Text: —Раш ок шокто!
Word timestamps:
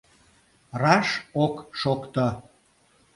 —Раш 0.81 1.07
ок 1.43 1.55
шокто! 1.79 2.27